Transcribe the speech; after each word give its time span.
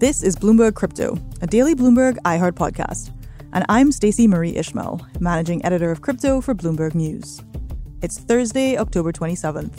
This 0.00 0.22
is 0.22 0.34
Bloomberg 0.34 0.76
Crypto, 0.76 1.18
a 1.42 1.46
daily 1.46 1.74
Bloomberg 1.74 2.16
iHeart 2.24 2.52
podcast. 2.52 3.12
And 3.52 3.66
I'm 3.68 3.92
Stacey 3.92 4.26
Marie 4.26 4.56
Ishmael, 4.56 5.06
managing 5.20 5.62
editor 5.62 5.90
of 5.90 6.00
crypto 6.00 6.40
for 6.40 6.54
Bloomberg 6.54 6.94
News. 6.94 7.42
It's 8.00 8.18
Thursday, 8.18 8.78
October 8.78 9.12
27th. 9.12 9.76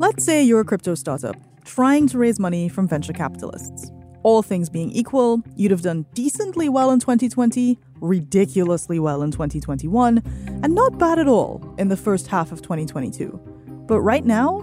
Let's 0.00 0.24
say 0.24 0.42
you're 0.42 0.58
a 0.58 0.64
crypto 0.64 0.96
startup 0.96 1.36
trying 1.64 2.08
to 2.08 2.18
raise 2.18 2.40
money 2.40 2.68
from 2.68 2.88
venture 2.88 3.12
capitalists. 3.12 3.92
All 4.22 4.42
things 4.42 4.68
being 4.68 4.90
equal, 4.90 5.42
you'd 5.56 5.70
have 5.70 5.80
done 5.80 6.04
decently 6.12 6.68
well 6.68 6.90
in 6.90 7.00
2020, 7.00 7.78
ridiculously 8.00 8.98
well 8.98 9.22
in 9.22 9.30
2021, 9.30 10.22
and 10.62 10.74
not 10.74 10.98
bad 10.98 11.18
at 11.18 11.26
all 11.26 11.74
in 11.78 11.88
the 11.88 11.96
first 11.96 12.26
half 12.26 12.52
of 12.52 12.60
2022. 12.60 13.40
But 13.86 14.00
right 14.02 14.24
now, 14.24 14.60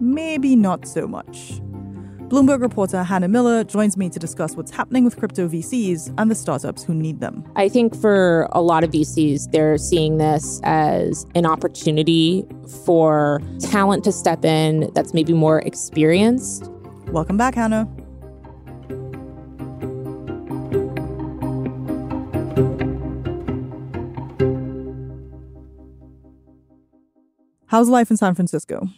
maybe 0.00 0.56
not 0.56 0.88
so 0.88 1.06
much. 1.06 1.60
Bloomberg 2.28 2.62
reporter 2.62 3.02
Hannah 3.02 3.28
Miller 3.28 3.62
joins 3.62 3.98
me 3.98 4.08
to 4.08 4.18
discuss 4.18 4.56
what's 4.56 4.70
happening 4.70 5.04
with 5.04 5.18
crypto 5.18 5.46
VCs 5.46 6.14
and 6.16 6.30
the 6.30 6.34
startups 6.34 6.82
who 6.82 6.94
need 6.94 7.20
them. 7.20 7.44
I 7.54 7.68
think 7.68 7.94
for 7.94 8.48
a 8.52 8.62
lot 8.62 8.82
of 8.82 8.90
VCs, 8.90 9.52
they're 9.52 9.76
seeing 9.76 10.16
this 10.16 10.60
as 10.64 11.26
an 11.34 11.44
opportunity 11.44 12.46
for 12.86 13.42
talent 13.60 14.02
to 14.04 14.12
step 14.12 14.46
in 14.46 14.90
that's 14.94 15.12
maybe 15.12 15.34
more 15.34 15.60
experienced. 15.60 16.70
Welcome 17.08 17.36
back, 17.36 17.54
Hannah. 17.54 17.86
How's 27.74 27.88
life 27.88 28.08
in 28.08 28.16
San 28.16 28.36
Francisco? 28.36 28.88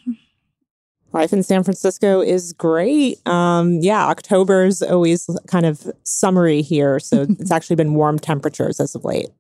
Life 1.15 1.33
in 1.33 1.43
San 1.43 1.65
Francisco 1.65 2.21
is 2.21 2.53
great. 2.53 3.27
Um, 3.27 3.79
yeah, 3.81 4.07
October 4.07 4.67
is 4.67 4.83
always 4.83 5.31
kind 5.47 5.65
of 5.65 5.91
summery 6.03 6.61
here. 6.61 7.01
So 7.01 7.23
it's 7.41 7.51
actually 7.51 7.77
been 7.77 7.95
warm 7.95 8.19
temperatures 8.19 8.79
as 8.79 8.95
of 8.95 9.03
late. 9.03 9.31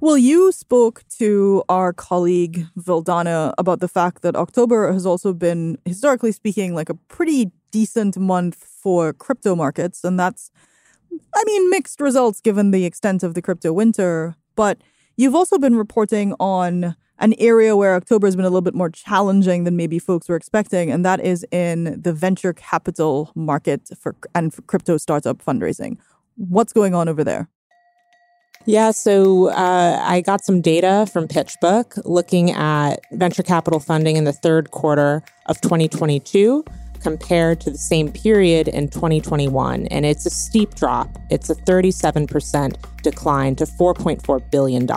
Well, 0.00 0.16
you 0.16 0.52
spoke 0.52 1.04
to 1.18 1.64
our 1.68 1.92
colleague 1.92 2.64
Vildana 2.78 3.52
about 3.58 3.80
the 3.80 3.88
fact 3.88 4.22
that 4.22 4.34
October 4.34 4.90
has 4.90 5.04
also 5.04 5.34
been, 5.34 5.76
historically 5.84 6.32
speaking, 6.32 6.74
like 6.74 6.88
a 6.88 6.94
pretty 6.94 7.52
decent 7.70 8.16
month 8.16 8.56
for 8.56 9.12
crypto 9.12 9.54
markets. 9.54 10.02
And 10.02 10.18
that's, 10.18 10.50
I 11.36 11.44
mean, 11.44 11.68
mixed 11.68 12.00
results 12.00 12.40
given 12.40 12.70
the 12.70 12.86
extent 12.86 13.22
of 13.22 13.34
the 13.34 13.42
crypto 13.42 13.70
winter. 13.70 14.34
But 14.56 14.78
you've 15.18 15.34
also 15.34 15.58
been 15.58 15.76
reporting 15.76 16.32
on 16.40 16.96
an 17.18 17.34
area 17.38 17.76
where 17.76 17.94
October 17.94 18.28
has 18.28 18.36
been 18.36 18.44
a 18.44 18.48
little 18.48 18.62
bit 18.62 18.74
more 18.74 18.88
challenging 18.88 19.64
than 19.64 19.76
maybe 19.76 19.98
folks 19.98 20.28
were 20.28 20.36
expecting, 20.36 20.90
and 20.90 21.04
that 21.04 21.20
is 21.20 21.44
in 21.50 22.00
the 22.00 22.12
venture 22.12 22.54
capital 22.54 23.30
market 23.34 23.90
for 24.00 24.14
and 24.34 24.54
for 24.54 24.62
crypto 24.62 24.96
startup 24.96 25.44
fundraising. 25.44 25.98
What's 26.36 26.72
going 26.72 26.94
on 26.94 27.08
over 27.08 27.24
there? 27.24 27.48
Yeah, 28.64 28.92
so 28.92 29.48
uh, 29.48 29.98
I 30.00 30.20
got 30.20 30.44
some 30.44 30.60
data 30.60 31.08
from 31.12 31.26
PitchBook 31.26 32.00
looking 32.04 32.50
at 32.50 32.96
venture 33.12 33.42
capital 33.42 33.80
funding 33.80 34.16
in 34.16 34.24
the 34.24 34.32
third 34.32 34.70
quarter 34.70 35.22
of 35.46 35.60
2022 35.60 36.64
compared 37.00 37.60
to 37.60 37.70
the 37.70 37.78
same 37.78 38.12
period 38.12 38.68
in 38.68 38.88
2021. 38.88 39.86
And 39.86 40.06
it's 40.06 40.26
a 40.26 40.30
steep 40.30 40.74
drop. 40.74 41.08
It's 41.30 41.50
a 41.50 41.54
37% 41.54 42.76
decline 43.02 43.56
to 43.56 43.64
$4.4 43.64 44.50
billion 44.50 44.90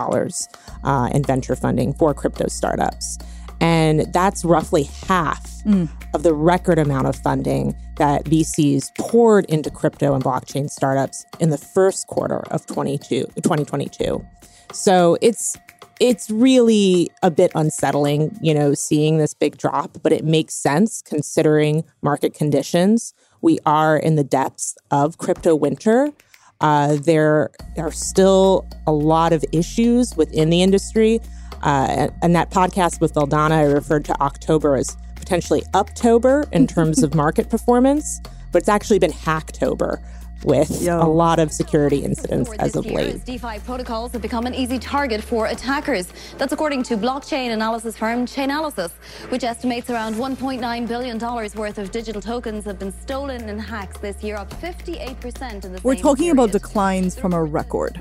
uh, 0.84 1.08
in 1.14 1.22
venture 1.22 1.56
funding 1.56 1.94
for 1.94 2.14
crypto 2.14 2.48
startups. 2.48 3.18
And 3.60 4.12
that's 4.12 4.44
roughly 4.44 4.84
half 5.06 5.44
mm. 5.62 5.88
of 6.14 6.24
the 6.24 6.34
record 6.34 6.78
amount 6.78 7.06
of 7.06 7.14
funding 7.14 7.76
that 7.96 8.24
VCs 8.24 8.92
poured 8.98 9.44
into 9.44 9.70
crypto 9.70 10.14
and 10.14 10.24
blockchain 10.24 10.68
startups 10.68 11.24
in 11.38 11.50
the 11.50 11.58
first 11.58 12.08
quarter 12.08 12.40
of 12.50 12.66
2022. 12.66 14.26
So 14.72 15.16
it's 15.20 15.56
it's 16.02 16.28
really 16.30 17.08
a 17.22 17.30
bit 17.30 17.52
unsettling, 17.54 18.36
you 18.42 18.52
know, 18.52 18.74
seeing 18.74 19.18
this 19.18 19.34
big 19.34 19.56
drop, 19.56 19.98
but 20.02 20.10
it 20.10 20.24
makes 20.24 20.52
sense 20.52 21.00
considering 21.00 21.84
market 22.02 22.34
conditions. 22.34 23.14
We 23.40 23.60
are 23.66 23.96
in 23.98 24.16
the 24.16 24.24
depths 24.24 24.76
of 24.90 25.18
crypto 25.18 25.54
winter. 25.54 26.12
Uh, 26.60 26.96
there 26.96 27.52
are 27.78 27.92
still 27.92 28.68
a 28.84 28.90
lot 28.90 29.32
of 29.32 29.44
issues 29.52 30.16
within 30.16 30.50
the 30.50 30.60
industry. 30.60 31.20
Uh, 31.62 32.08
and 32.20 32.34
that 32.34 32.50
podcast 32.50 33.00
with 33.00 33.14
Vildana, 33.14 33.52
I 33.52 33.62
referred 33.66 34.04
to 34.06 34.20
October 34.20 34.74
as 34.74 34.96
potentially 35.14 35.62
Uptober 35.72 36.52
in 36.52 36.66
terms 36.66 37.04
of 37.04 37.14
market 37.24 37.48
performance, 37.48 38.20
but 38.50 38.58
it's 38.58 38.68
actually 38.68 38.98
been 38.98 39.12
Hacktober 39.12 40.02
with 40.44 40.82
Yo. 40.82 41.00
a 41.00 41.06
lot 41.06 41.38
of 41.38 41.52
security 41.52 42.04
incidents 42.04 42.50
as 42.58 42.76
of 42.76 42.86
late. 42.86 43.24
DeFi 43.24 43.58
protocols 43.60 44.12
have 44.12 44.22
become 44.22 44.46
an 44.46 44.54
easy 44.54 44.78
target 44.78 45.22
for 45.22 45.46
attackers. 45.46 46.12
That's 46.38 46.52
according 46.52 46.82
to 46.84 46.96
blockchain 46.96 47.52
analysis 47.52 47.96
firm 47.96 48.26
Chainalysis, 48.26 48.92
which 49.30 49.44
estimates 49.44 49.90
around 49.90 50.14
$1.9 50.14 50.88
billion 50.88 51.18
worth 51.18 51.78
of 51.78 51.90
digital 51.90 52.20
tokens 52.20 52.64
have 52.64 52.78
been 52.78 52.92
stolen 52.92 53.48
in 53.48 53.58
hacks 53.58 53.98
this 53.98 54.22
year, 54.22 54.36
up 54.36 54.50
58% 54.50 55.64
in 55.64 55.72
the 55.72 55.80
We're 55.82 55.94
talking 55.94 56.24
period. 56.24 56.32
about 56.32 56.52
declines 56.52 57.18
from 57.18 57.32
a 57.32 57.42
record. 57.42 58.00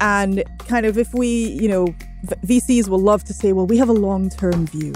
And 0.00 0.44
kind 0.68 0.84
of 0.84 0.98
if 0.98 1.14
we, 1.14 1.28
you 1.28 1.68
know, 1.68 1.86
VCs 2.44 2.88
will 2.88 2.98
love 2.98 3.24
to 3.24 3.32
say, 3.32 3.52
well, 3.52 3.66
we 3.66 3.78
have 3.78 3.88
a 3.88 3.94
long 3.94 4.28
term 4.30 4.66
view. 4.66 4.92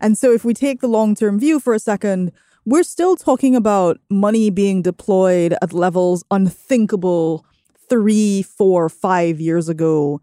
And 0.00 0.16
so 0.16 0.32
if 0.32 0.44
we 0.44 0.54
take 0.54 0.80
the 0.80 0.88
long 0.88 1.14
term 1.14 1.38
view 1.40 1.58
for 1.58 1.74
a 1.74 1.80
second, 1.80 2.32
we're 2.68 2.82
still 2.82 3.16
talking 3.16 3.56
about 3.56 3.98
money 4.10 4.50
being 4.50 4.82
deployed 4.82 5.54
at 5.62 5.72
levels 5.72 6.22
unthinkable 6.30 7.46
three, 7.88 8.42
four, 8.42 8.90
five 8.90 9.40
years 9.40 9.70
ago 9.70 10.20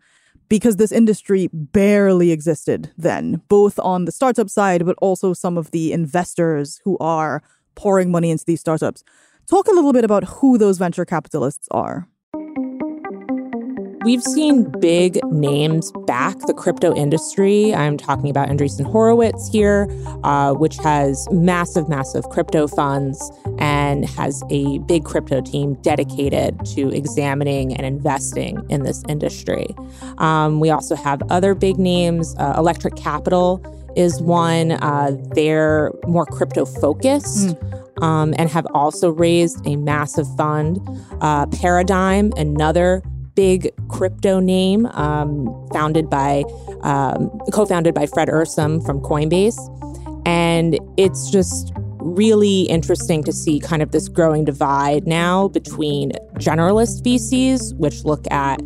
because 0.48 0.76
this 0.76 0.92
industry 0.92 1.50
barely 1.52 2.32
existed 2.32 2.92
then, 3.00 3.42
both 3.48 3.80
on 3.80 4.06
the 4.06 4.12
startup 4.12 4.48
side, 4.48 4.86
but 4.86 4.96
also 5.02 5.34
some 5.34 5.58
of 5.58 5.72
the 5.72 5.92
investors 5.92 6.80
who 6.84 7.00
are 7.00 7.42
pouring 7.74 8.12
money 8.12 8.30
into 8.30 8.46
these 8.46 8.60
startups. 8.60 9.04
Talk 9.48 9.68
a 9.68 9.72
little 9.72 9.92
bit 9.92 10.06
about 10.06 10.26
who 10.26 10.60
those 10.60 10.78
venture 10.78 11.04
capitalists 11.04 11.68
are. 11.72 12.08
We've 14.06 14.22
seen 14.22 14.70
big 14.80 15.20
names 15.32 15.92
back 16.06 16.38
the 16.42 16.54
crypto 16.54 16.94
industry. 16.94 17.74
I'm 17.74 17.98
talking 17.98 18.30
about 18.30 18.50
Andreessen 18.50 18.86
Horowitz 18.86 19.48
here, 19.52 19.88
uh, 20.24 20.54
which 20.54 20.78
has 20.78 21.28
massive, 21.32 21.90
massive 21.90 22.30
crypto 22.30 22.68
funds 22.68 23.32
and 23.58 24.08
has 24.08 24.44
a 24.52 24.78
big 24.78 25.06
crypto 25.06 25.42
team 25.42 25.74
dedicated 25.82 26.64
to 26.68 26.90
examining 26.90 27.76
and 27.76 27.84
investing 27.84 28.64
in 28.70 28.84
this 28.84 29.04
industry. 29.10 29.74
Um, 30.20 30.60
we 30.60 30.70
also 30.70 30.96
have 30.96 31.24
other 31.32 31.56
big 31.56 31.80
names. 31.80 32.36
Uh, 32.38 32.54
Electric 32.60 32.96
Capital 32.96 33.60
is 33.96 34.22
one. 34.22 34.74
Uh, 34.74 35.18
they're 35.34 35.92
more 36.06 36.28
crypto 36.28 36.66
focused. 36.66 37.48
Mm. 37.48 38.04
Um, 38.04 38.36
and 38.38 38.50
have 38.50 38.68
also 38.74 39.10
raised 39.10 39.66
a 39.66 39.78
massive 39.78 40.28
fund. 40.36 40.80
Uh, 41.22 41.46
Paradigm, 41.48 42.34
another 42.36 43.02
big 43.36 43.72
crypto 43.90 44.40
name, 44.40 44.86
um, 44.88 45.68
founded 45.74 46.10
by, 46.10 46.44
um, 46.82 47.30
co-founded 47.52 47.94
by 47.94 48.06
Fred 48.06 48.30
Ehrsam 48.30 48.86
from 48.86 49.02
Coinbase, 49.02 49.60
and 50.26 50.80
it's 50.98 51.30
just 51.30 51.72
really 52.00 52.62
interesting 52.64 53.24
to 53.24 53.34
see 53.34 53.60
kind 53.60 53.82
of 53.82 53.92
this 53.92 54.08
growing 54.08 54.46
divide 54.46 55.08
now 55.08 55.48
between 55.48 56.12
generalist 56.36 57.02
VCs, 57.02 57.74
which 57.78 58.06
look 58.06 58.26
at 58.32 58.62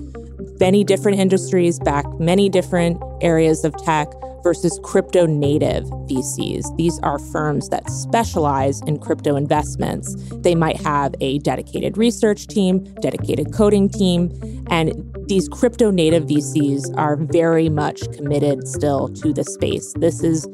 many 0.59 0.83
different 0.83 1.19
industries, 1.19 1.79
back 1.79 2.05
many 2.19 2.49
different 2.49 3.01
areas 3.21 3.63
of 3.63 3.75
tech, 3.77 4.07
versus 4.43 4.79
crypto 4.83 5.25
native 5.25 5.83
VCs. 5.83 6.75
These 6.77 6.99
are 6.99 7.19
firms 7.19 7.69
that 7.69 7.89
specialize 7.89 8.81
in 8.81 8.99
crypto 8.99 9.35
investments. 9.35 10.15
They 10.41 10.55
might 10.55 10.81
have 10.81 11.15
a 11.19 11.39
dedicated 11.39 11.97
research 11.97 12.47
team, 12.47 12.83
dedicated 13.01 13.53
coding 13.53 13.89
team, 13.89 14.31
and 14.69 14.93
these 15.27 15.47
crypto 15.47 15.91
native 15.91 16.23
VCs 16.23 16.97
are 16.97 17.15
very 17.17 17.69
much 17.69 18.01
committed 18.13 18.67
still 18.67 19.09
to 19.09 19.33
the 19.33 19.43
space. 19.43 19.93
This 19.97 20.23
is 20.23 20.47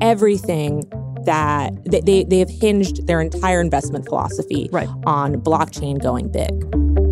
everything 0.00 0.82
that 1.24 1.72
they, 1.84 2.24
they 2.24 2.38
have 2.38 2.50
hinged 2.50 3.06
their 3.06 3.20
entire 3.20 3.60
investment 3.60 4.06
philosophy 4.06 4.68
right. 4.72 4.88
on 5.04 5.34
blockchain 5.34 6.02
going 6.02 6.30
big. 6.30 7.07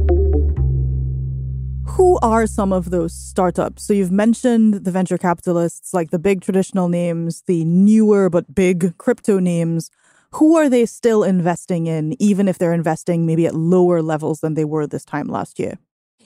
Who 1.96 2.19
are 2.20 2.46
some 2.46 2.75
of 2.75 2.90
those 2.90 3.14
startups? 3.14 3.82
So 3.82 3.94
you've 3.94 4.12
mentioned 4.12 4.84
the 4.84 4.90
venture 4.90 5.16
capitalists, 5.16 5.94
like 5.94 6.10
the 6.10 6.19
big 6.19 6.43
traditional 6.43 6.90
names, 6.90 7.43
the 7.46 7.64
newer 7.64 8.28
but 8.28 8.54
big 8.54 8.98
crypto 8.98 9.38
names. 9.38 9.90
Who 10.32 10.58
are 10.58 10.69
they 10.69 10.84
still 10.84 11.25
investing 11.25 11.87
in, 11.87 12.14
even 12.20 12.48
if 12.48 12.58
they're 12.58 12.75
investing 12.75 13.25
maybe 13.25 13.46
at 13.46 13.54
lower 13.54 14.02
levels 14.02 14.40
than 14.40 14.52
they 14.52 14.64
were 14.66 14.87
this 14.87 15.06
time 15.06 15.28
last 15.28 15.58
year? 15.58 15.78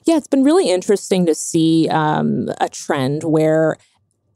Yeah, 0.06 0.16
it's 0.16 0.26
been 0.26 0.42
really 0.42 0.68
interesting 0.68 1.24
to 1.26 1.36
see 1.36 1.88
um, 1.88 2.48
a 2.60 2.68
trend 2.68 3.22
where 3.22 3.76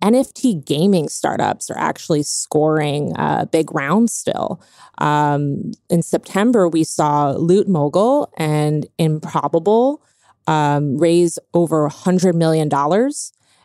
NFT 0.03 0.65
gaming 0.65 1.09
startups 1.09 1.69
are 1.69 1.79
actually 1.79 2.23
scoring 2.23 3.13
uh, 3.17 3.47
big 3.47 3.75
rounds 3.75 4.13
still. 4.13 4.63
Um, 4.99 5.73
in 5.91 6.03
September, 6.03 6.69
we 6.69 6.85
saw 6.85 7.33
Loot 7.33 7.67
Mogul 7.67 8.33
and 8.37 8.87
Improbable 8.99 10.01
um, 10.47 10.99
raise 10.99 11.39
over 11.53 11.89
$100 11.89 12.35
million. 12.35 12.69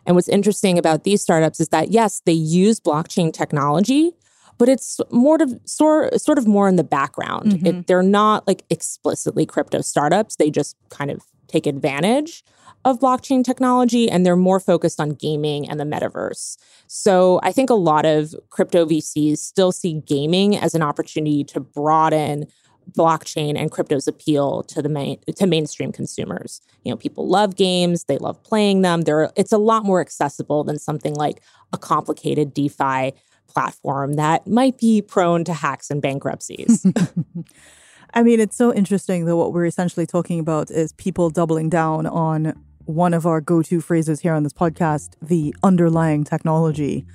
And 0.06 0.16
what's 0.16 0.28
interesting 0.28 0.78
about 0.78 1.04
these 1.04 1.22
startups 1.22 1.60
is 1.60 1.68
that, 1.68 1.90
yes, 1.90 2.22
they 2.24 2.32
use 2.32 2.80
blockchain 2.80 3.32
technology, 3.32 4.12
but 4.58 4.68
it's 4.68 5.00
more 5.10 5.38
to 5.38 5.60
sort, 5.64 6.20
sort 6.20 6.38
of 6.38 6.46
more 6.46 6.68
in 6.68 6.76
the 6.76 6.84
background. 6.84 7.52
Mm-hmm. 7.52 7.66
It, 7.66 7.86
they're 7.86 8.02
not 8.02 8.46
like 8.46 8.64
explicitly 8.70 9.46
crypto 9.46 9.80
startups. 9.80 10.36
They 10.36 10.50
just 10.50 10.76
kind 10.88 11.10
of 11.10 11.22
take 11.48 11.66
advantage 11.66 12.44
of 12.84 12.98
blockchain 12.98 13.44
technology 13.44 14.10
and 14.10 14.24
they're 14.24 14.36
more 14.36 14.60
focused 14.60 15.00
on 15.00 15.10
gaming 15.10 15.68
and 15.68 15.78
the 15.78 15.84
metaverse. 15.84 16.56
So 16.86 17.40
I 17.42 17.52
think 17.52 17.68
a 17.68 17.74
lot 17.74 18.06
of 18.06 18.34
crypto 18.48 18.86
VCs 18.86 19.38
still 19.38 19.72
see 19.72 19.94
gaming 20.06 20.56
as 20.56 20.74
an 20.74 20.82
opportunity 20.82 21.44
to 21.44 21.60
broaden 21.60 22.46
blockchain 22.96 23.56
and 23.56 23.70
crypto's 23.70 24.08
appeal 24.08 24.62
to 24.64 24.82
the 24.82 24.88
main 24.88 25.18
to 25.36 25.46
mainstream 25.46 25.92
consumers. 25.92 26.60
You 26.84 26.92
know, 26.92 26.96
people 26.96 27.28
love 27.28 27.56
games, 27.56 28.04
they 28.04 28.18
love 28.18 28.42
playing 28.42 28.82
them. 28.82 29.02
They're 29.02 29.30
it's 29.36 29.52
a 29.52 29.58
lot 29.58 29.84
more 29.84 30.00
accessible 30.00 30.64
than 30.64 30.78
something 30.78 31.14
like 31.14 31.40
a 31.72 31.78
complicated 31.78 32.54
DeFi 32.54 33.12
platform 33.48 34.14
that 34.14 34.46
might 34.46 34.78
be 34.78 35.02
prone 35.02 35.44
to 35.44 35.52
hacks 35.52 35.90
and 35.90 36.00
bankruptcies. 36.00 36.86
I 38.14 38.22
mean, 38.22 38.40
it's 38.40 38.56
so 38.56 38.74
interesting 38.74 39.24
that 39.26 39.36
what 39.36 39.52
we're 39.52 39.66
essentially 39.66 40.06
talking 40.06 40.40
about 40.40 40.70
is 40.70 40.92
people 40.94 41.30
doubling 41.30 41.68
down 41.68 42.06
on 42.06 42.60
one 42.86 43.14
of 43.14 43.24
our 43.24 43.40
go-to 43.40 43.80
phrases 43.80 44.20
here 44.20 44.34
on 44.34 44.42
this 44.42 44.52
podcast, 44.52 45.10
the 45.22 45.54
underlying 45.62 46.24
technology 46.24 47.06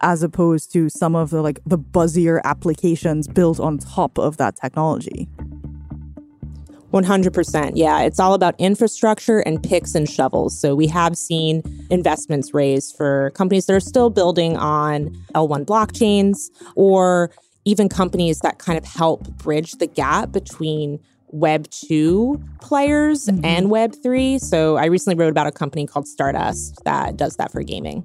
as 0.00 0.22
opposed 0.22 0.72
to 0.72 0.88
some 0.88 1.14
of 1.14 1.30
the 1.30 1.42
like 1.42 1.60
the 1.66 1.78
buzzier 1.78 2.40
applications 2.44 3.28
built 3.28 3.60
on 3.60 3.78
top 3.78 4.18
of 4.18 4.36
that 4.38 4.56
technology. 4.56 5.28
100%. 6.92 7.72
Yeah, 7.74 8.00
it's 8.00 8.18
all 8.18 8.34
about 8.34 8.54
infrastructure 8.58 9.38
and 9.40 9.62
picks 9.62 9.94
and 9.94 10.08
shovels. 10.08 10.58
So 10.58 10.74
we 10.74 10.88
have 10.88 11.16
seen 11.16 11.62
investments 11.88 12.52
raised 12.52 12.96
for 12.96 13.30
companies 13.30 13.66
that 13.66 13.74
are 13.74 13.80
still 13.80 14.10
building 14.10 14.56
on 14.56 15.10
L1 15.34 15.64
blockchains 15.66 16.50
or 16.74 17.30
even 17.64 17.88
companies 17.88 18.40
that 18.40 18.58
kind 18.58 18.76
of 18.76 18.84
help 18.84 19.28
bridge 19.36 19.72
the 19.72 19.86
gap 19.86 20.32
between 20.32 20.98
Web 21.28 21.70
2 21.70 22.42
players 22.60 23.26
mm-hmm. 23.26 23.44
and 23.44 23.70
Web 23.70 23.94
3. 24.02 24.40
So 24.40 24.76
I 24.76 24.86
recently 24.86 25.14
wrote 25.14 25.30
about 25.30 25.46
a 25.46 25.52
company 25.52 25.86
called 25.86 26.08
Stardust 26.08 26.82
that 26.84 27.16
does 27.16 27.36
that 27.36 27.52
for 27.52 27.62
gaming. 27.62 28.04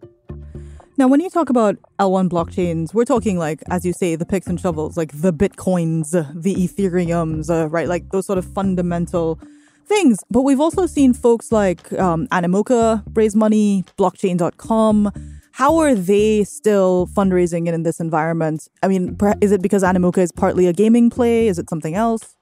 Now, 0.98 1.08
when 1.10 1.20
you 1.20 1.30
talk 1.30 1.50
about 1.50 1.76
L1 2.00 2.30
blockchains, 2.30 2.94
we're 2.94 3.04
talking 3.04 3.38
like, 3.38 3.62
as 3.70 3.86
you 3.86 3.92
say, 3.92 4.16
the 4.16 4.26
picks 4.26 4.48
and 4.48 4.60
shovels, 4.60 4.96
like 4.96 5.12
the 5.12 5.34
Bitcoins, 5.34 6.12
the 6.12 6.56
Ethereums, 6.56 7.50
uh, 7.50 7.68
right? 7.68 7.88
Like 7.88 8.12
those 8.12 8.26
sort 8.26 8.38
of 8.38 8.46
fundamental 8.46 9.38
things. 9.86 10.24
But 10.32 10.44
we've 10.44 10.62
also 10.62 10.86
seen 10.86 11.14
folks 11.14 11.52
like 11.52 11.92
um, 11.94 12.28
Animoca 12.28 13.04
raise 13.14 13.36
money, 13.36 13.84
blockchain.com. 13.98 15.12
How 15.52 15.78
are 15.78 15.96
they 15.96 16.46
still 16.46 17.08
fundraising 17.08 17.68
in 17.68 17.84
this 17.84 18.00
environment? 18.00 18.70
I 18.82 18.88
mean, 18.88 19.18
is 19.42 19.52
it 19.52 19.62
because 19.62 19.84
Animoca 19.84 20.20
is 20.20 20.32
partly 20.32 20.68
a 20.68 20.74
gaming 20.74 21.10
play? 21.10 21.50
Is 21.50 21.60
it 21.60 21.70
something 21.70 21.96
else? 21.96 22.38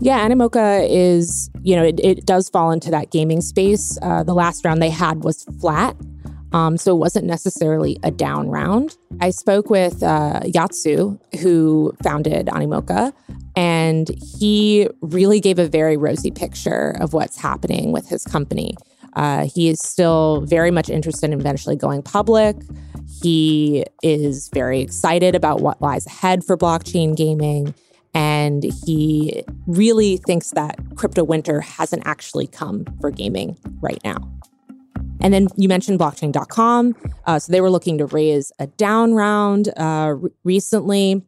Yeah, 0.00 0.24
Animoca 0.26 0.86
is, 0.88 1.50
you 1.62 1.74
know, 1.74 1.82
it, 1.82 1.98
it 1.98 2.26
does 2.26 2.48
fall 2.48 2.70
into 2.70 2.92
that 2.92 3.10
gaming 3.10 3.40
space. 3.40 3.98
Uh, 4.02 4.22
the 4.22 4.34
last 4.34 4.64
round 4.64 4.80
they 4.80 4.90
had 4.90 5.24
was 5.24 5.42
flat. 5.60 5.96
Um, 6.52 6.76
so 6.76 6.94
it 6.94 6.98
wasn't 6.98 7.26
necessarily 7.26 7.98
a 8.02 8.10
down 8.10 8.48
round. 8.48 8.96
I 9.20 9.30
spoke 9.30 9.68
with 9.70 10.02
uh, 10.02 10.40
Yat 10.44 10.74
Siu, 10.74 11.18
who 11.40 11.92
founded 12.02 12.46
Animoca, 12.46 13.12
and 13.54 14.08
he 14.38 14.88
really 15.00 15.40
gave 15.40 15.58
a 15.58 15.68
very 15.68 15.96
rosy 15.96 16.30
picture 16.30 16.96
of 17.00 17.12
what's 17.12 17.38
happening 17.38 17.92
with 17.92 18.08
his 18.08 18.24
company. 18.24 18.76
Uh, 19.14 19.46
he 19.52 19.68
is 19.68 19.80
still 19.80 20.42
very 20.42 20.70
much 20.70 20.88
interested 20.88 21.30
in 21.30 21.40
eventually 21.40 21.76
going 21.76 22.02
public. 22.02 22.56
He 23.22 23.84
is 24.02 24.48
very 24.54 24.80
excited 24.80 25.34
about 25.34 25.60
what 25.60 25.82
lies 25.82 26.06
ahead 26.06 26.44
for 26.44 26.56
blockchain 26.56 27.16
gaming. 27.16 27.74
And 28.14 28.64
he 28.86 29.42
really 29.66 30.18
thinks 30.18 30.50
that 30.52 30.78
crypto 30.96 31.24
winter 31.24 31.60
hasn't 31.60 32.06
actually 32.06 32.46
come 32.46 32.84
for 33.00 33.10
gaming 33.10 33.56
right 33.80 34.00
now. 34.04 34.16
And 35.20 35.34
then 35.34 35.48
you 35.56 35.68
mentioned 35.68 35.98
blockchain.com. 35.98 36.94
Uh, 37.26 37.38
so 37.38 37.52
they 37.52 37.60
were 37.60 37.70
looking 37.70 37.98
to 37.98 38.06
raise 38.06 38.52
a 38.58 38.66
down 38.66 39.14
round 39.14 39.68
uh, 39.76 40.14
re- 40.16 40.30
recently. 40.44 41.22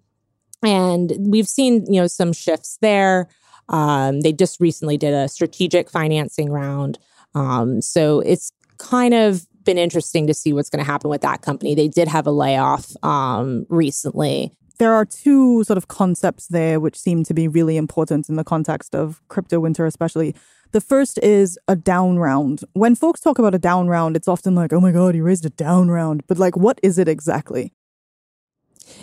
And 0.62 1.12
we've 1.18 1.48
seen, 1.48 1.86
you 1.92 2.00
know, 2.00 2.06
some 2.06 2.32
shifts 2.32 2.78
there. 2.80 3.28
Um, 3.68 4.20
they 4.20 4.32
just 4.32 4.60
recently 4.60 4.96
did 4.96 5.14
a 5.14 5.28
strategic 5.28 5.88
financing 5.90 6.50
round. 6.50 6.98
Um, 7.34 7.80
so 7.80 8.20
it's 8.20 8.52
kind 8.78 9.14
of 9.14 9.46
been 9.64 9.78
interesting 9.78 10.26
to 10.26 10.34
see 10.34 10.52
what's 10.52 10.70
going 10.70 10.84
to 10.84 10.90
happen 10.90 11.10
with 11.10 11.20
that 11.22 11.42
company. 11.42 11.74
They 11.74 11.88
did 11.88 12.08
have 12.08 12.26
a 12.26 12.30
layoff 12.30 12.92
um, 13.04 13.66
recently. 13.68 14.52
There 14.80 14.94
are 14.94 15.04
two 15.04 15.62
sort 15.64 15.76
of 15.76 15.88
concepts 15.88 16.46
there 16.46 16.80
which 16.80 16.98
seem 16.98 17.22
to 17.24 17.34
be 17.34 17.46
really 17.46 17.76
important 17.76 18.30
in 18.30 18.36
the 18.36 18.44
context 18.44 18.94
of 18.94 19.20
crypto 19.28 19.60
winter, 19.60 19.84
especially. 19.84 20.34
The 20.72 20.80
first 20.80 21.18
is 21.18 21.58
a 21.68 21.76
down 21.76 22.18
round. 22.18 22.64
When 22.72 22.94
folks 22.94 23.20
talk 23.20 23.38
about 23.38 23.54
a 23.54 23.58
down 23.58 23.88
round, 23.88 24.16
it's 24.16 24.26
often 24.26 24.54
like, 24.54 24.72
oh 24.72 24.80
my 24.80 24.90
God, 24.90 25.14
he 25.14 25.20
raised 25.20 25.44
a 25.44 25.50
down 25.50 25.90
round. 25.90 26.26
But 26.26 26.38
like, 26.38 26.56
what 26.56 26.80
is 26.82 26.96
it 26.96 27.08
exactly? 27.08 27.74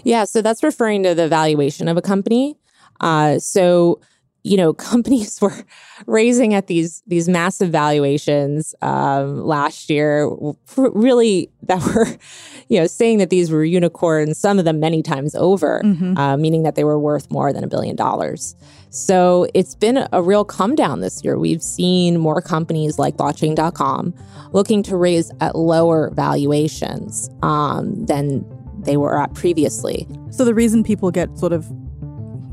Yeah, 0.03 0.23
so 0.23 0.41
that's 0.41 0.63
referring 0.63 1.03
to 1.03 1.13
the 1.13 1.27
valuation 1.27 1.87
of 1.87 1.95
a 1.95 2.01
company. 2.01 2.57
Uh, 2.99 3.37
so 3.37 4.01
you 4.47 4.57
know 4.57 4.73
companies 4.91 5.39
were 5.41 5.65
raising 6.05 6.53
at 6.53 6.67
these 6.67 7.03
these 7.07 7.27
massive 7.27 7.69
valuations 7.69 8.73
um, 8.81 9.43
last 9.43 9.89
year 9.89 10.29
really 10.77 11.49
that 11.63 11.83
were 11.95 12.07
you 12.69 12.79
know 12.79 12.87
saying 12.87 13.17
that 13.17 13.29
these 13.29 13.51
were 13.51 13.63
unicorns 13.63 14.37
some 14.37 14.59
of 14.59 14.65
them 14.65 14.79
many 14.79 15.01
times 15.01 15.35
over 15.35 15.81
mm-hmm. 15.83 16.17
uh, 16.17 16.37
meaning 16.37 16.63
that 16.63 16.75
they 16.75 16.83
were 16.83 16.99
worth 16.99 17.29
more 17.31 17.51
than 17.53 17.63
a 17.63 17.67
billion 17.67 17.95
dollars. 17.95 18.55
So 18.89 19.47
it's 19.53 19.75
been 19.75 20.07
a 20.11 20.23
real 20.23 20.45
come 20.45 20.73
down 20.73 21.01
this 21.01 21.23
year. 21.23 21.37
We've 21.37 21.61
seen 21.61 22.17
more 22.17 22.41
companies 22.41 22.97
like 22.97 23.17
blockchain.com 23.17 24.13
looking 24.53 24.81
to 24.83 24.95
raise 24.95 25.29
at 25.41 25.55
lower 25.55 26.11
valuations 26.11 27.29
um, 27.43 28.05
than 28.05 28.45
they 28.79 28.97
were 28.97 29.21
at 29.21 29.33
previously. 29.33 30.07
So 30.31 30.45
the 30.45 30.53
reason 30.53 30.83
people 30.83 31.11
get 31.11 31.37
sort 31.37 31.51
of 31.51 31.69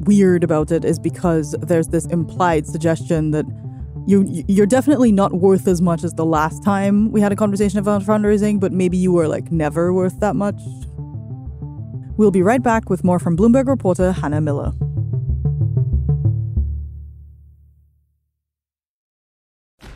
weird 0.06 0.44
about 0.44 0.70
it 0.70 0.84
is 0.84 0.98
because 0.98 1.52
there's 1.60 1.88
this 1.88 2.06
implied 2.06 2.66
suggestion 2.66 3.30
that 3.32 3.46
you 4.06 4.44
you're 4.48 4.66
definitely 4.66 5.12
not 5.12 5.34
worth 5.34 5.66
as 5.66 5.80
much 5.80 6.04
as 6.04 6.12
the 6.12 6.24
last 6.24 6.62
time 6.62 7.10
we 7.10 7.20
had 7.20 7.32
a 7.32 7.36
conversation 7.36 7.78
about 7.78 8.02
fundraising, 8.02 8.60
but 8.60 8.72
maybe 8.72 8.96
you 8.96 9.12
were 9.12 9.28
like 9.28 9.50
never 9.50 9.92
worth 9.92 10.20
that 10.20 10.36
much. 10.36 10.60
We'll 12.16 12.30
be 12.30 12.42
right 12.42 12.62
back 12.62 12.90
with 12.90 13.02
more 13.02 13.18
from 13.18 13.36
Bloomberg 13.36 13.66
reporter 13.66 14.12
Hannah 14.12 14.40
Miller. 14.40 14.72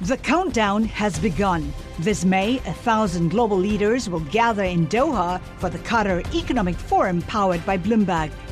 The 0.03 0.17
countdown 0.17 0.85
has 0.85 1.19
begun. 1.19 1.73
This 1.99 2.25
May, 2.25 2.59
a 2.59 2.73
thousand 2.73 3.31
global 3.31 3.59
leaders 3.59 4.09
will 4.09 4.25
gather 4.31 4.63
in 4.63 4.87
Doha 4.87 5.41
for 5.59 5.69
the 5.69 5.79
Qatar 5.79 6.23
Economic 6.35 6.77
Forum 6.77 7.21
powered 7.23 7.67
by 7.67 7.77
Bloomberg, 7.77 8.31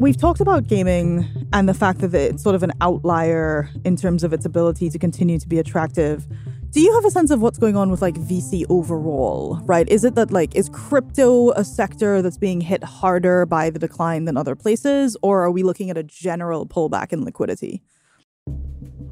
We've 0.00 0.16
talked 0.16 0.40
about 0.40 0.66
gaming 0.66 1.28
and 1.52 1.68
the 1.68 1.74
fact 1.74 2.00
that 2.00 2.14
it's 2.14 2.42
sort 2.42 2.54
of 2.54 2.62
an 2.62 2.72
outlier 2.80 3.68
in 3.84 3.96
terms 3.96 4.24
of 4.24 4.32
its 4.32 4.46
ability 4.46 4.88
to 4.88 4.98
continue 4.98 5.38
to 5.38 5.46
be 5.46 5.58
attractive. 5.58 6.26
Do 6.70 6.80
you 6.80 6.90
have 6.94 7.04
a 7.04 7.10
sense 7.10 7.30
of 7.30 7.42
what's 7.42 7.58
going 7.58 7.76
on 7.76 7.90
with 7.90 8.00
like 8.00 8.14
VC 8.14 8.64
overall, 8.70 9.60
right? 9.64 9.86
Is 9.90 10.02
it 10.04 10.14
that 10.14 10.30
like 10.30 10.56
is 10.56 10.70
crypto 10.70 11.50
a 11.50 11.64
sector 11.64 12.22
that's 12.22 12.38
being 12.38 12.62
hit 12.62 12.82
harder 12.82 13.44
by 13.44 13.68
the 13.68 13.78
decline 13.78 14.24
than 14.24 14.38
other 14.38 14.54
places 14.54 15.18
or 15.20 15.42
are 15.44 15.50
we 15.50 15.62
looking 15.62 15.90
at 15.90 15.98
a 15.98 16.02
general 16.02 16.66
pullback 16.66 17.12
in 17.12 17.22
liquidity? 17.22 17.82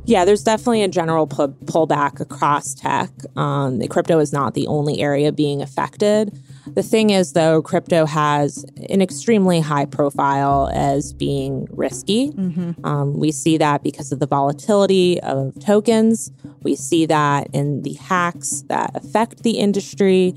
Yeah, 0.09 0.25
there's 0.25 0.43
definitely 0.43 0.83
a 0.83 0.88
general 0.88 1.27
pull- 1.27 1.55
pullback 1.67 2.19
across 2.19 2.73
tech. 2.73 3.11
Um, 3.37 3.79
crypto 3.88 4.21
is 4.21 4.33
not 4.33 4.55
the 4.55 4.67
only 4.67 5.00
area 5.00 5.33
being 5.33 5.61
affected. 5.61 6.33
The 6.67 6.83
thing 6.83 7.11
is, 7.11 7.35
though, 7.35 7.61
crypto 7.61 8.07
has 8.07 8.65
an 8.88 9.03
extremely 9.03 9.61
high 9.61 9.85
profile 9.85 10.71
as 10.73 11.12
being 11.12 11.69
risky. 11.71 12.31
Mm-hmm. 12.31 12.87
Um, 12.87 13.19
we 13.19 13.31
see 13.33 13.59
that 13.59 13.83
because 13.83 14.11
of 14.11 14.19
the 14.19 14.27
volatility 14.27 15.21
of 15.21 15.53
tokens. 15.62 16.33
We 16.62 16.75
see 16.75 17.05
that 17.05 17.49
in 17.53 17.83
the 17.83 17.93
hacks 17.93 18.62
that 18.69 18.93
affect 18.95 19.43
the 19.43 19.59
industry. 19.59 20.35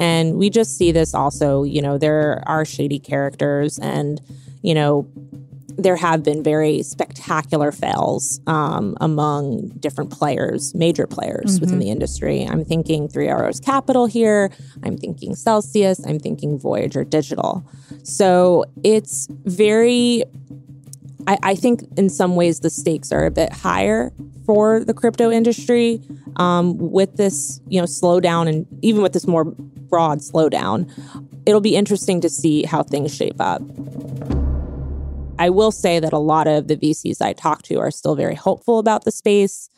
And 0.00 0.34
we 0.36 0.50
just 0.50 0.76
see 0.76 0.90
this 0.90 1.14
also, 1.14 1.62
you 1.62 1.80
know, 1.80 1.96
there 1.96 2.42
are 2.46 2.64
shady 2.64 2.98
characters 2.98 3.78
and, 3.78 4.20
you 4.62 4.74
know, 4.74 5.08
there 5.76 5.96
have 5.96 6.22
been 6.22 6.42
very 6.42 6.82
spectacular 6.82 7.72
fails 7.72 8.40
um, 8.46 8.96
among 9.00 9.68
different 9.80 10.10
players, 10.10 10.74
major 10.74 11.06
players 11.06 11.54
mm-hmm. 11.54 11.60
within 11.60 11.78
the 11.78 11.90
industry. 11.90 12.44
I'm 12.44 12.64
thinking 12.64 13.08
Three 13.08 13.28
Arrows 13.28 13.60
Capital 13.60 14.06
here. 14.06 14.50
I'm 14.82 14.96
thinking 14.96 15.34
Celsius. 15.34 16.04
I'm 16.06 16.18
thinking 16.18 16.58
Voyager 16.58 17.04
Digital. 17.04 17.64
So 18.02 18.64
it's 18.82 19.28
very, 19.30 20.24
I, 21.26 21.38
I 21.42 21.54
think 21.54 21.84
in 21.96 22.08
some 22.08 22.36
ways 22.36 22.60
the 22.60 22.70
stakes 22.70 23.12
are 23.12 23.24
a 23.24 23.30
bit 23.30 23.52
higher 23.52 24.12
for 24.44 24.84
the 24.84 24.94
crypto 24.94 25.30
industry 25.30 26.00
um, 26.36 26.76
with 26.78 27.16
this, 27.16 27.60
you 27.68 27.80
know, 27.80 27.86
slowdown 27.86 28.48
and 28.48 28.66
even 28.82 29.02
with 29.02 29.12
this 29.12 29.26
more 29.26 29.44
broad 29.44 30.18
slowdown. 30.18 30.90
It'll 31.44 31.60
be 31.60 31.76
interesting 31.76 32.20
to 32.20 32.28
see 32.28 32.62
how 32.64 32.82
things 32.82 33.14
shape 33.14 33.40
up. 33.40 33.62
I 35.42 35.50
will 35.50 35.72
say 35.72 35.98
that 35.98 36.12
a 36.12 36.18
lot 36.18 36.46
of 36.46 36.68
the 36.68 36.76
VCs 36.76 37.20
I 37.20 37.32
talk 37.32 37.62
to 37.62 37.80
are 37.80 37.90
still 37.90 38.14
very 38.14 38.36
hopeful 38.36 38.78
about 38.78 39.04
the 39.04 39.10
space, 39.10 39.68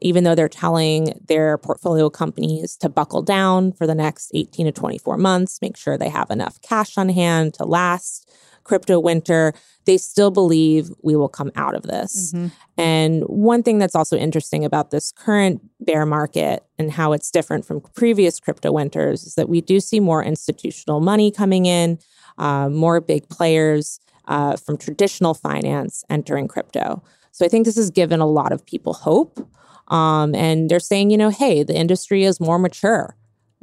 even 0.00 0.24
though 0.24 0.34
they're 0.34 0.48
telling 0.48 1.12
their 1.28 1.58
portfolio 1.58 2.08
companies 2.08 2.74
to 2.78 2.88
buckle 2.88 3.20
down 3.20 3.72
for 3.72 3.86
the 3.86 3.94
next 3.94 4.30
18 4.32 4.64
to 4.64 4.72
24 4.72 5.18
months, 5.18 5.60
make 5.60 5.76
sure 5.76 5.98
they 5.98 6.08
have 6.08 6.30
enough 6.30 6.58
cash 6.62 6.96
on 6.96 7.10
hand 7.10 7.52
to 7.52 7.66
last 7.66 8.32
crypto 8.64 8.98
winter. 8.98 9.52
They 9.84 9.98
still 9.98 10.30
believe 10.30 10.88
we 11.02 11.16
will 11.16 11.28
come 11.28 11.52
out 11.54 11.74
of 11.74 11.82
this. 11.82 12.32
Mm-hmm. 12.32 12.46
And 12.78 13.22
one 13.24 13.62
thing 13.62 13.78
that's 13.78 13.94
also 13.94 14.16
interesting 14.16 14.64
about 14.64 14.90
this 14.90 15.12
current 15.12 15.60
bear 15.80 16.06
market 16.06 16.64
and 16.78 16.90
how 16.90 17.12
it's 17.12 17.30
different 17.30 17.66
from 17.66 17.82
previous 17.94 18.40
crypto 18.40 18.72
winters 18.72 19.24
is 19.24 19.34
that 19.34 19.50
we 19.50 19.60
do 19.60 19.80
see 19.80 20.00
more 20.00 20.24
institutional 20.24 21.00
money 21.00 21.30
coming 21.30 21.66
in, 21.66 21.98
uh, 22.38 22.70
more 22.70 23.02
big 23.02 23.28
players 23.28 24.00
uh, 24.28 24.56
from 24.56 24.76
traditional 24.76 25.34
finance 25.34 26.04
entering 26.08 26.48
crypto. 26.48 27.02
So 27.32 27.44
I 27.44 27.48
think 27.48 27.64
this 27.64 27.76
has 27.76 27.90
given 27.90 28.20
a 28.20 28.26
lot 28.26 28.52
of 28.52 28.64
people 28.64 28.92
hope. 28.92 29.46
Um, 29.88 30.34
and 30.34 30.70
they're 30.70 30.80
saying, 30.80 31.10
you 31.10 31.16
know, 31.16 31.30
hey, 31.30 31.62
the 31.62 31.74
industry 31.74 32.24
is 32.24 32.40
more 32.40 32.58
mature 32.58 33.16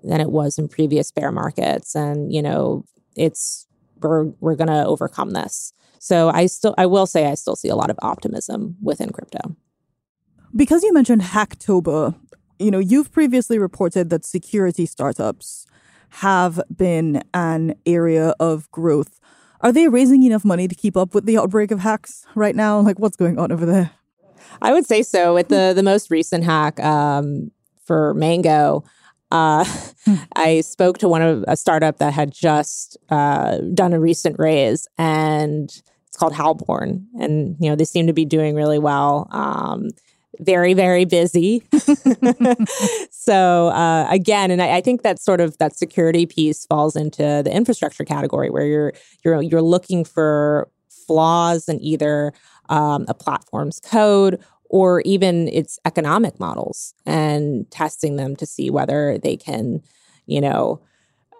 than 0.03 0.21
it 0.21 0.29
was 0.29 0.57
in 0.57 0.67
previous 0.67 1.11
bear 1.11 1.31
markets. 1.31 1.95
And, 1.95 2.33
you 2.33 2.41
know, 2.41 2.83
it's, 3.15 3.67
we're, 4.01 4.25
we're 4.39 4.55
to 4.55 4.85
overcome 4.85 5.31
this. 5.31 5.73
So 5.99 6.29
I 6.29 6.45
still, 6.45 6.75
I 6.77 6.85
will 6.85 7.07
say, 7.07 7.25
I 7.25 7.35
still 7.35 7.55
see 7.55 7.69
a 7.69 7.75
lot 7.75 7.89
of 7.89 7.97
optimism 8.01 8.75
within 8.81 9.11
crypto. 9.11 9.55
Because 10.55 10.83
you 10.83 10.93
mentioned 10.93 11.21
Hacktober, 11.21 12.15
you 12.59 12.71
know, 12.71 12.79
you've 12.79 13.11
previously 13.11 13.59
reported 13.59 14.09
that 14.09 14.25
security 14.25 14.85
startups 14.85 15.65
have 16.09 16.61
been 16.75 17.23
an 17.33 17.75
area 17.85 18.33
of 18.39 18.69
growth. 18.71 19.19
Are 19.61 19.71
they 19.71 19.87
raising 19.87 20.23
enough 20.23 20.45
money 20.45 20.67
to 20.67 20.75
keep 20.75 20.95
up 20.95 21.13
with 21.13 21.25
the 21.25 21.37
outbreak 21.37 21.71
of 21.71 21.79
hacks 21.79 22.25
right 22.35 22.55
now? 22.55 22.79
Like, 22.79 22.99
what's 22.99 23.17
going 23.17 23.39
on 23.39 23.51
over 23.51 23.65
there? 23.65 23.91
I 24.61 24.73
would 24.73 24.85
say 24.85 25.03
so. 25.03 25.33
With 25.33 25.49
the 25.49 25.73
the 25.75 25.83
most 25.83 26.09
recent 26.11 26.43
hack 26.43 26.79
um, 26.79 27.51
for 27.85 28.13
Mango, 28.13 28.83
uh, 29.31 29.65
I 30.35 30.61
spoke 30.61 30.99
to 30.99 31.09
one 31.09 31.21
of 31.21 31.43
a 31.47 31.57
startup 31.57 31.97
that 31.97 32.13
had 32.13 32.31
just 32.31 32.97
uh, 33.09 33.57
done 33.73 33.93
a 33.93 33.99
recent 33.99 34.37
raise, 34.39 34.87
and 34.97 35.69
it's 36.07 36.17
called 36.17 36.33
Halborn, 36.33 37.05
and 37.19 37.55
you 37.59 37.69
know 37.69 37.75
they 37.75 37.85
seem 37.85 38.07
to 38.07 38.13
be 38.13 38.25
doing 38.25 38.55
really 38.55 38.79
well. 38.79 39.27
Um, 39.31 39.89
very 40.39 40.73
very 40.73 41.05
busy. 41.05 41.63
So 43.27 43.67
uh, 43.67 44.07
again 44.09 44.51
and 44.51 44.61
I, 44.61 44.77
I, 44.77 44.81
think 44.81 45.01
that 45.01 45.19
sort 45.19 45.41
of 45.41 45.57
that 45.57 45.75
security 45.75 46.25
piece 46.25 46.65
falls 46.65 46.95
into 46.95 47.41
the 47.43 47.53
infrastructure 47.53 48.05
category 48.05 48.49
where 48.49 48.65
you're 48.65 48.93
you're 49.25 49.41
you're 49.41 49.61
looking 49.61 50.05
for 50.05 50.69
flaws 50.89 51.67
in 51.67 51.81
either 51.81 52.31
um, 52.69 53.05
a 53.09 53.13
platform's 53.13 53.81
code 53.81 54.41
or 54.69 55.01
even 55.01 55.49
its 55.49 55.77
economic 55.83 56.39
models 56.39 56.93
and 57.05 57.69
testing 57.69 58.15
them 58.15 58.33
to 58.37 58.45
see 58.45 58.69
whether 58.69 59.17
they 59.17 59.35
can 59.35 59.81
you 60.25 60.39
know 60.39 60.79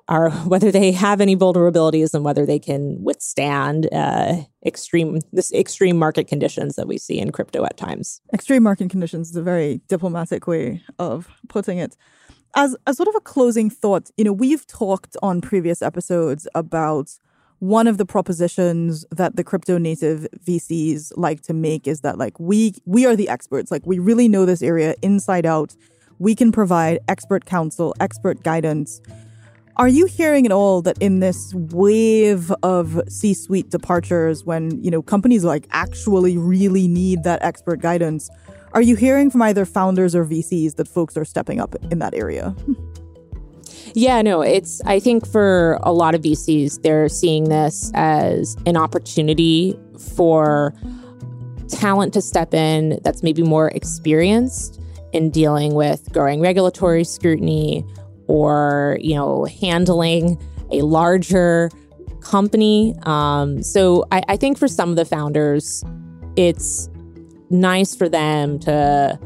are 0.07 0.31
whether 0.45 0.71
they 0.71 0.91
have 0.91 1.21
any 1.21 1.35
vulnerabilities 1.35 2.13
and 2.13 2.23
whether 2.23 2.45
they 2.45 2.59
can 2.59 3.01
withstand 3.03 3.87
uh, 3.93 4.37
extreme 4.65 5.19
this 5.31 5.51
extreme 5.53 5.97
market 5.97 6.27
conditions 6.27 6.75
that 6.75 6.87
we 6.87 6.97
see 6.97 7.19
in 7.19 7.31
crypto 7.31 7.65
at 7.65 7.77
times. 7.77 8.21
Extreme 8.33 8.63
market 8.63 8.89
conditions 8.89 9.29
is 9.29 9.35
a 9.35 9.43
very 9.43 9.81
diplomatic 9.87 10.47
way 10.47 10.81
of 10.99 11.27
putting 11.49 11.77
it. 11.77 11.95
As 12.55 12.75
a 12.87 12.93
sort 12.93 13.07
of 13.07 13.15
a 13.15 13.21
closing 13.21 13.69
thought, 13.69 14.09
you 14.17 14.23
know, 14.23 14.33
we've 14.33 14.65
talked 14.67 15.15
on 15.21 15.41
previous 15.41 15.81
episodes 15.81 16.47
about 16.55 17.11
one 17.59 17.87
of 17.87 17.97
the 17.97 18.05
propositions 18.05 19.05
that 19.11 19.35
the 19.35 19.43
crypto 19.43 19.77
native 19.77 20.27
VCs 20.45 21.11
like 21.17 21.41
to 21.41 21.53
make 21.53 21.87
is 21.87 22.01
that 22.01 22.17
like 22.17 22.39
we 22.39 22.73
we 22.85 23.05
are 23.05 23.15
the 23.15 23.29
experts, 23.29 23.71
like 23.71 23.85
we 23.85 23.99
really 23.99 24.27
know 24.27 24.45
this 24.45 24.61
area 24.61 24.95
inside 25.01 25.45
out. 25.45 25.75
We 26.19 26.33
can 26.33 26.51
provide 26.51 26.99
expert 27.07 27.45
counsel, 27.45 27.93
expert 27.99 28.41
guidance 28.41 29.01
are 29.77 29.88
you 29.88 30.05
hearing 30.07 30.46
at 30.46 30.51
all 30.51 30.81
that 30.81 30.98
in 31.00 31.19
this 31.19 31.53
wave 31.53 32.51
of 32.63 33.00
C-suite 33.07 33.69
departures 33.69 34.43
when, 34.43 34.84
you 34.84 34.89
know, 34.89 35.01
companies 35.01 35.43
like 35.43 35.67
actually 35.72 36.38
really 36.38 36.88
need 36.88 37.24
that 37.24 37.43
expert 37.43 37.79
guidance, 37.79 38.29
are 38.74 38.81
you 38.81 38.96
hearing 38.96 39.29
from 39.29 39.43
either 39.43 39.65
founders 39.65 40.15
or 40.15 40.25
VCs 40.25 40.75
that 40.75 40.88
folks 40.88 41.15
are 41.15 41.25
stepping 41.25 41.60
up 41.60 41.75
in 41.91 42.00
that 42.00 42.13
area? 42.13 42.55
Yeah, 43.93 44.22
no, 44.22 44.41
it's, 44.41 44.79
I 44.86 45.00
think 45.00 45.25
for 45.25 45.79
a 45.81 45.91
lot 45.91 46.13
of 46.13 46.22
VCs, 46.22 46.84
they're 46.84 47.10
seeing 47.10 47.46
this 47.46 47.89
as 47.96 48.55
an 48.67 48.77
opportunity 48.77 49.79
for 50.15 50.75
talent 51.67 52.13
to 52.13 52.22
step 52.22 52.53
in 52.53 53.00
that's 53.03 53.24
maybe 53.24 53.41
more 53.41 53.69
experienced 53.69 54.79
in 55.13 55.31
dealing 55.31 55.74
with 55.74 56.12
growing 56.13 56.41
regulatory 56.41 57.03
scrutiny 57.03 57.84
or 58.27 58.98
you 59.01 59.15
know 59.15 59.46
handling 59.46 60.41
a 60.72 60.81
larger 60.81 61.69
company. 62.22 62.96
Um, 63.03 63.63
so 63.63 64.05
I, 64.12 64.22
I 64.27 64.38
think 64.38 64.57
for 64.57 64.67
some 64.67 64.89
of 64.89 64.96
the 64.96 65.05
founders, 65.05 65.84
it's 66.36 66.89
nice 67.50 67.96
for 67.96 68.10
them 68.10 68.60
to 68.60 69.17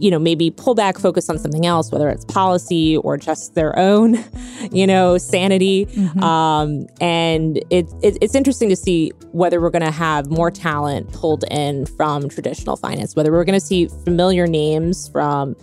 you 0.00 0.10
know 0.10 0.18
maybe 0.18 0.50
pull 0.50 0.74
back 0.74 0.98
focus 0.98 1.28
on 1.28 1.38
something 1.38 1.66
else 1.66 1.90
whether 1.90 2.08
it's 2.08 2.24
policy 2.26 2.96
or 2.98 3.16
just 3.16 3.54
their 3.54 3.76
own 3.78 4.16
you 4.72 4.86
know 4.86 5.18
sanity 5.18 5.86
mm-hmm. 5.86 6.22
um, 6.22 6.86
and 7.00 7.58
it, 7.70 7.92
it, 8.02 8.16
it's 8.20 8.34
interesting 8.34 8.68
to 8.68 8.76
see 8.76 9.10
whether 9.32 9.60
we're 9.60 9.70
going 9.70 9.84
to 9.84 9.90
have 9.90 10.30
more 10.30 10.50
talent 10.50 11.12
pulled 11.12 11.44
in 11.50 11.86
from 11.86 12.28
traditional 12.28 12.76
finance 12.76 13.16
whether 13.16 13.32
we're 13.32 13.44
going 13.44 13.58
to 13.58 13.64
see 13.64 13.86
familiar 14.04 14.46
names 14.46 15.08
from 15.08 15.56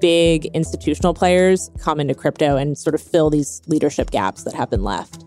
big 0.00 0.46
institutional 0.46 1.14
players 1.14 1.70
come 1.80 2.00
into 2.00 2.14
crypto 2.14 2.56
and 2.56 2.76
sort 2.76 2.94
of 2.94 3.02
fill 3.02 3.30
these 3.30 3.62
leadership 3.66 4.10
gaps 4.10 4.44
that 4.44 4.54
have 4.54 4.70
been 4.70 4.82
left. 4.82 5.24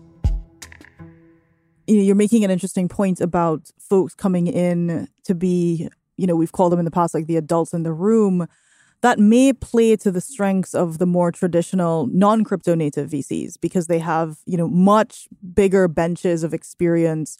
You 1.86 1.96
know, 1.96 2.02
you're 2.02 2.14
making 2.14 2.44
an 2.44 2.50
interesting 2.50 2.88
point 2.88 3.20
about 3.20 3.70
folks 3.78 4.14
coming 4.14 4.46
in 4.46 5.08
to 5.24 5.34
be, 5.34 5.88
you 6.16 6.26
know, 6.26 6.36
we've 6.36 6.52
called 6.52 6.72
them 6.72 6.78
in 6.78 6.84
the 6.84 6.90
past 6.90 7.14
like 7.14 7.26
the 7.26 7.36
adults 7.36 7.74
in 7.74 7.82
the 7.82 7.92
room. 7.92 8.46
that 9.02 9.18
may 9.18 9.52
play 9.52 9.96
to 9.96 10.10
the 10.10 10.20
strengths 10.20 10.74
of 10.74 10.96
the 10.96 11.04
more 11.04 11.30
traditional 11.30 12.06
non-crypto 12.06 12.74
native 12.74 13.10
VCs 13.10 13.60
because 13.60 13.86
they 13.86 13.98
have, 13.98 14.38
you 14.46 14.56
know, 14.56 14.66
much 14.66 15.28
bigger 15.52 15.88
benches 15.88 16.42
of 16.42 16.54
experience 16.54 17.36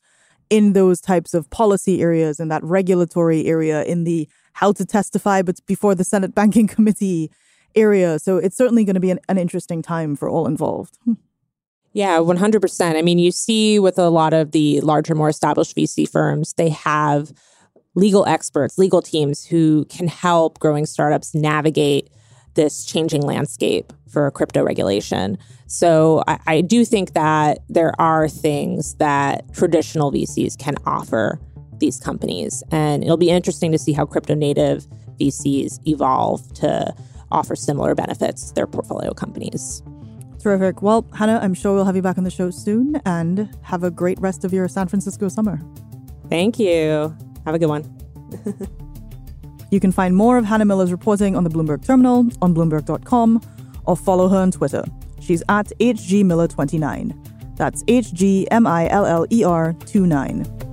in 0.50 0.74
those 0.74 1.00
types 1.00 1.32
of 1.32 1.48
policy 1.48 2.02
areas 2.02 2.38
in 2.38 2.48
that 2.48 2.62
regulatory 2.62 3.46
area 3.46 3.82
in 3.84 4.04
the 4.04 4.28
how 4.54 4.72
to 4.72 4.84
testify 4.84 5.42
but 5.42 5.64
before 5.66 5.94
the 5.94 6.04
Senate 6.04 6.34
Banking 6.40 6.66
Committee 6.66 7.30
area. 7.74 8.18
So 8.18 8.38
it's 8.38 8.56
certainly 8.56 8.84
going 8.84 8.94
to 8.94 9.00
be 9.00 9.10
an, 9.10 9.20
an 9.28 9.38
interesting 9.38 9.82
time 9.82 10.16
for 10.16 10.28
all 10.28 10.46
involved. 10.46 10.98
Hmm. 11.04 11.14
Yeah, 11.92 12.18
100%. 12.18 12.96
I 12.96 13.02
mean, 13.02 13.20
you 13.20 13.30
see 13.30 13.78
with 13.78 13.98
a 13.98 14.08
lot 14.08 14.32
of 14.32 14.50
the 14.50 14.80
larger, 14.80 15.14
more 15.14 15.28
established 15.28 15.76
VC 15.76 16.08
firms, 16.08 16.54
they 16.54 16.70
have 16.70 17.32
legal 17.94 18.26
experts, 18.26 18.78
legal 18.78 19.00
teams 19.00 19.44
who 19.44 19.84
can 19.84 20.08
help 20.08 20.58
growing 20.58 20.86
startups 20.86 21.34
navigate 21.34 22.10
this 22.54 22.84
changing 22.84 23.22
landscape 23.22 23.92
for 24.08 24.30
crypto 24.32 24.62
regulation. 24.62 25.38
So 25.66 26.22
I, 26.26 26.38
I, 26.46 26.60
do 26.60 26.84
think 26.84 27.14
that 27.14 27.58
there 27.68 27.92
are 28.00 28.28
things 28.28 28.94
that 28.96 29.52
traditional 29.54 30.12
VCs 30.12 30.56
can 30.56 30.76
offer 30.86 31.40
these 31.84 32.00
companies. 32.00 32.62
And 32.70 33.04
it'll 33.04 33.16
be 33.16 33.30
interesting 33.30 33.70
to 33.72 33.78
see 33.78 33.92
how 33.92 34.06
crypto 34.06 34.34
native 34.34 34.86
VCs 35.20 35.86
evolve 35.86 36.52
to 36.54 36.94
offer 37.30 37.54
similar 37.54 37.94
benefits 37.94 38.48
to 38.48 38.54
their 38.54 38.66
portfolio 38.66 39.12
companies. 39.12 39.82
Terrific. 40.40 40.82
Well, 40.82 41.06
Hannah, 41.14 41.40
I'm 41.42 41.54
sure 41.54 41.74
we'll 41.74 41.84
have 41.84 41.96
you 41.96 42.02
back 42.02 42.18
on 42.18 42.24
the 42.24 42.30
show 42.30 42.50
soon 42.50 43.00
and 43.04 43.54
have 43.62 43.82
a 43.82 43.90
great 43.90 44.18
rest 44.20 44.44
of 44.44 44.52
your 44.52 44.68
San 44.68 44.88
Francisco 44.88 45.28
summer. 45.28 45.60
Thank 46.28 46.58
you. 46.58 47.14
Have 47.44 47.54
a 47.54 47.58
good 47.58 47.68
one. 47.68 47.84
you 49.70 49.80
can 49.80 49.92
find 49.92 50.16
more 50.16 50.38
of 50.38 50.44
Hannah 50.44 50.64
Miller's 50.64 50.92
reporting 50.92 51.36
on 51.36 51.44
the 51.44 51.50
Bloomberg 51.50 51.84
Terminal 51.84 52.28
on 52.40 52.54
Bloomberg.com 52.54 53.40
or 53.86 53.96
follow 53.96 54.28
her 54.28 54.38
on 54.38 54.50
Twitter. 54.50 54.84
She's 55.20 55.42
at 55.48 55.66
HGMiller29. 55.80 57.56
That's 57.56 57.84
H 57.88 58.12
G 58.12 58.48
M 58.50 58.66
I 58.66 58.88
L 58.88 59.06
L 59.06 59.26
E 59.30 59.44
R 59.44 59.72
29. 59.74 60.63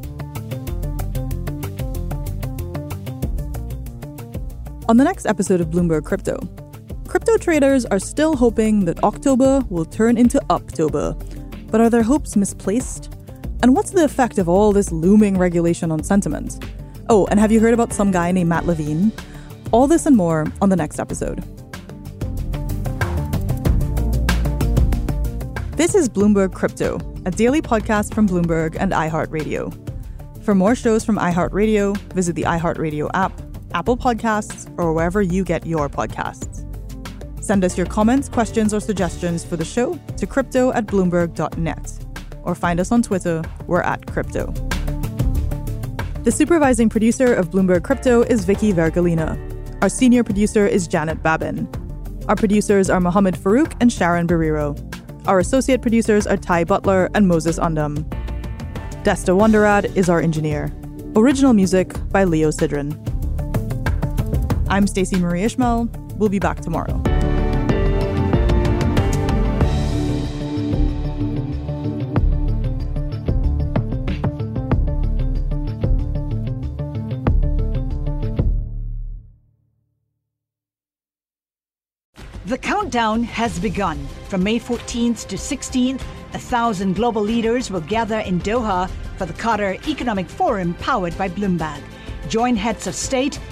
On 4.90 4.98
the 4.98 5.04
next 5.04 5.26
episode 5.26 5.62
of 5.62 5.68
Bloomberg 5.68 6.04
Crypto, 6.04 6.38
crypto 7.08 7.38
traders 7.38 7.86
are 7.86 8.00
still 8.00 8.36
hoping 8.36 8.84
that 8.86 9.04
October 9.04 9.64
will 9.70 9.86
turn 9.86 10.18
into 10.18 10.40
Uptober. 10.50 11.16
But 11.70 11.82
are 11.82 11.90
their 11.90 12.04
hopes 12.04 12.36
misplaced? 12.36 13.14
And 13.62 13.76
what's 13.76 13.92
the 13.92 14.04
effect 14.04 14.40
of 14.40 14.50
all 14.50 14.72
this 14.72 14.92
looming 14.92 15.38
regulation 15.38 15.92
on 15.92 16.04
sentiment? 16.04 16.66
Oh, 17.10 17.28
and 17.28 17.40
have 17.40 17.52
you 17.52 17.60
heard 17.60 17.76
about 17.76 17.94
some 17.94 18.12
guy 18.12 18.32
named 18.32 18.50
Matt 18.50 18.66
Levine? 18.66 19.12
All 19.72 19.88
this 19.88 20.08
and 20.08 20.18
more 20.18 20.48
on 20.62 20.70
the 20.70 20.76
next 20.76 21.00
episode. 21.00 21.40
This 25.78 25.94
is 25.96 26.10
Bloomberg 26.10 26.54
Crypto, 26.54 27.00
a 27.26 27.32
daily 27.32 27.62
podcast 27.62 28.14
from 28.14 28.28
Bloomberg 28.28 28.76
and 28.80 28.92
iHeartRadio. 28.92 29.74
For 30.44 30.56
more 30.56 30.76
shows 30.76 31.06
from 31.06 31.18
iHeartRadio, 31.18 31.96
visit 32.14 32.36
the 32.36 32.44
iHeartRadio 32.44 33.10
app, 33.14 33.32
Apple 33.74 33.98
Podcasts, 33.98 34.72
or 34.78 34.94
wherever 34.94 35.22
you 35.22 35.44
get 35.44 35.66
your 35.66 35.90
podcasts. 35.90 36.68
Send 37.44 37.64
us 37.64 37.78
your 37.78 37.88
comments, 37.88 38.30
questions, 38.30 38.74
or 38.74 38.80
suggestions 38.80 39.44
for 39.44 39.58
the 39.58 39.66
show 39.66 40.00
to 40.18 40.28
crypto 40.28 40.72
at 40.74 40.86
bloomberg.net 40.86 42.06
or 42.44 42.56
find 42.56 42.80
us 42.80 42.92
on 42.92 43.02
Twitter. 43.02 43.42
We're 43.68 43.82
at 43.82 44.06
crypto. 44.08 44.52
The 46.24 46.32
supervising 46.32 46.90
producer 46.90 47.34
of 47.34 47.50
Bloomberg 47.50 47.84
Crypto 47.84 48.22
is 48.22 48.46
Vicky 48.46 48.74
Vergolina. 48.74 49.40
Our 49.82 49.90
senior 49.90 50.24
producer 50.24 50.68
is 50.68 50.88
Janet 50.88 51.24
Babin. 51.24 51.68
Our 52.28 52.36
producers 52.36 52.90
are 52.90 53.00
Mohammed 53.00 53.36
Farouk 53.36 53.74
and 53.82 53.92
Sharon 53.92 54.28
Barrero. 54.28 54.78
Our 55.28 55.40
associate 55.40 55.82
producers 55.82 56.28
are 56.28 56.38
Ty 56.38 56.66
Butler 56.66 57.10
and 57.16 57.28
Moses 57.28 57.58
Undum. 57.58 58.06
Desta 59.04 59.36
Wonderad 59.36 59.86
is 59.98 60.10
our 60.10 60.22
engineer. 60.22 60.72
Original 61.16 61.54
music 61.54 61.94
by 62.10 62.24
Leo 62.24 62.50
Sidran. 62.50 63.11
I'm 64.72 64.88
Stacey 64.88 65.20
Marie 65.20 65.44
Ishmael. 65.44 65.90
We'll 66.16 66.30
be 66.30 66.40
back 66.40 66.62
tomorrow. 66.62 66.98
The 82.46 82.58
countdown 82.58 83.24
has 83.24 83.60
begun. 83.60 84.08
From 84.30 84.42
May 84.42 84.58
14th 84.58 85.28
to 85.28 85.36
16th, 85.36 86.02
a 86.34 86.40
thousand 86.40 86.96
global 86.96 87.22
leaders 87.22 87.70
will 87.70 87.82
gather 87.82 88.20
in 88.20 88.40
Doha 88.40 88.90
for 89.18 89.26
the 89.26 89.34
Qatar 89.34 89.86
Economic 89.86 90.30
Forum 90.30 90.74
powered 90.76 91.18
by 91.18 91.28
Bloomberg. 91.28 91.82
Join 92.30 92.56
heads 92.56 92.88
of 92.88 92.96
state, 92.96 93.38